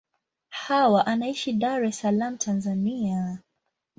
[0.49, 3.43] Hawa anaishi Dar es Salaam, Tanzania.